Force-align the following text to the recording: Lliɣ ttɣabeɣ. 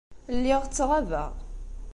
Lliɣ 0.35 0.61
ttɣabeɣ. 0.63 1.31